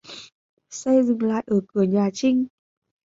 Xe 0.69 1.03
dừng 1.03 1.23
lại 1.23 1.43
ở 1.47 1.61
cửa 1.67 1.81
nhà 1.83 2.09
Trinh 2.13 2.47